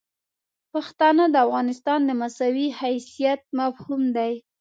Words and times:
پښتانه 0.73 1.25
د 1.29 1.35
افغانستان 1.45 1.99
د 2.05 2.11
مساوي 2.21 2.67
حیثیت 2.79 3.41
مفهوم 3.59 4.01
دي. 4.17 4.33